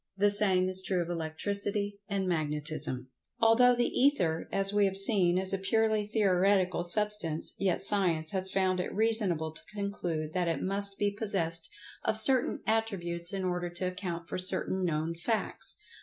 [0.17, 3.11] The same is true of Electricity and Magnetism.
[3.39, 8.49] Although the Ether, as we have seen, is a purely theoretical substance, yet Science has
[8.49, 11.69] found it reasonable to conclude that it must be possessed
[12.03, 15.77] of certain attributes in order to account for certain known facts.